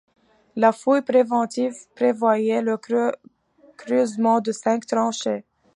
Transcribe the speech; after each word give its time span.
La 0.55 0.71
fouille 0.71 1.03
préventive 1.03 1.75
prévoyait 1.93 2.63
le 2.63 2.75
creusement 3.77 4.41
de 4.41 4.51
cinq 4.51 4.87
tranchées. 4.87 5.43